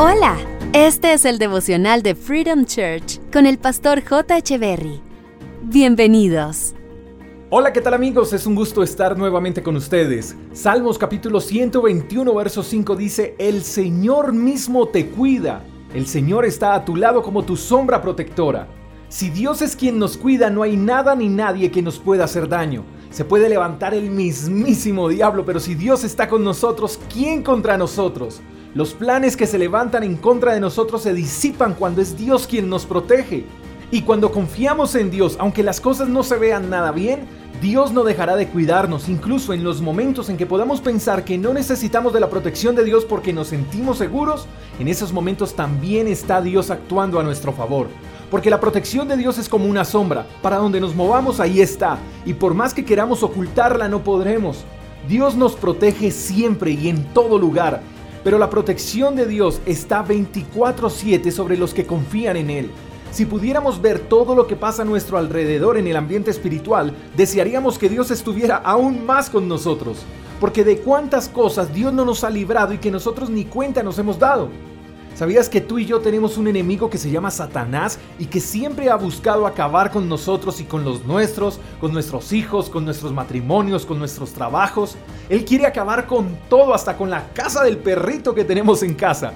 [0.00, 0.36] Hola,
[0.74, 4.56] este es el devocional de Freedom Church con el pastor J.
[4.56, 5.00] Berry.
[5.64, 6.76] Bienvenidos.
[7.50, 8.32] Hola, ¿qué tal amigos?
[8.32, 10.36] Es un gusto estar nuevamente con ustedes.
[10.52, 15.64] Salmos capítulo 121, verso 5 dice, El Señor mismo te cuida.
[15.92, 18.68] El Señor está a tu lado como tu sombra protectora.
[19.08, 22.48] Si Dios es quien nos cuida, no hay nada ni nadie que nos pueda hacer
[22.48, 22.84] daño.
[23.10, 28.40] Se puede levantar el mismísimo diablo, pero si Dios está con nosotros, ¿quién contra nosotros?
[28.74, 32.68] Los planes que se levantan en contra de nosotros se disipan cuando es Dios quien
[32.68, 33.44] nos protege.
[33.90, 37.20] Y cuando confiamos en Dios, aunque las cosas no se vean nada bien,
[37.62, 41.54] Dios no dejará de cuidarnos, incluso en los momentos en que podamos pensar que no
[41.54, 44.46] necesitamos de la protección de Dios porque nos sentimos seguros,
[44.78, 47.88] en esos momentos también está Dios actuando a nuestro favor.
[48.30, 51.98] Porque la protección de Dios es como una sombra, para donde nos movamos ahí está,
[52.26, 54.64] y por más que queramos ocultarla no podremos.
[55.08, 57.80] Dios nos protege siempre y en todo lugar,
[58.24, 62.70] pero la protección de Dios está 24/7 sobre los que confían en Él.
[63.10, 67.78] Si pudiéramos ver todo lo que pasa a nuestro alrededor en el ambiente espiritual, desearíamos
[67.78, 69.98] que Dios estuviera aún más con nosotros.
[70.40, 73.98] Porque de cuántas cosas Dios no nos ha librado y que nosotros ni cuenta nos
[73.98, 74.50] hemos dado.
[75.18, 78.88] ¿Sabías que tú y yo tenemos un enemigo que se llama Satanás y que siempre
[78.88, 83.84] ha buscado acabar con nosotros y con los nuestros, con nuestros hijos, con nuestros matrimonios,
[83.84, 84.96] con nuestros trabajos?
[85.28, 89.32] Él quiere acabar con todo, hasta con la casa del perrito que tenemos en casa.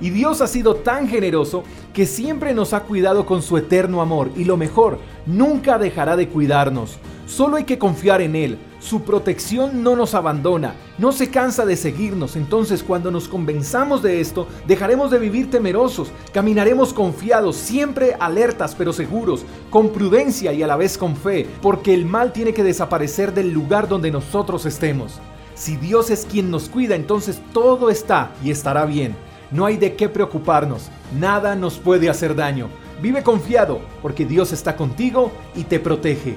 [0.00, 4.32] Y Dios ha sido tan generoso que siempre nos ha cuidado con su eterno amor
[4.34, 6.98] y lo mejor, nunca dejará de cuidarnos.
[7.26, 8.58] Solo hay que confiar en Él.
[8.80, 12.36] Su protección no nos abandona, no se cansa de seguirnos.
[12.36, 18.92] Entonces cuando nos convenzamos de esto, dejaremos de vivir temerosos, caminaremos confiados, siempre alertas pero
[18.92, 23.32] seguros, con prudencia y a la vez con fe, porque el mal tiene que desaparecer
[23.32, 25.18] del lugar donde nosotros estemos.
[25.54, 29.16] Si Dios es quien nos cuida, entonces todo está y estará bien.
[29.50, 32.68] No hay de qué preocuparnos, nada nos puede hacer daño.
[33.00, 36.36] Vive confiado, porque Dios está contigo y te protege.